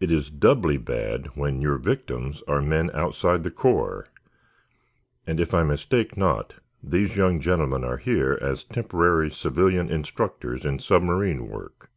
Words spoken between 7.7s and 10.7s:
are here as temporary civilian instructors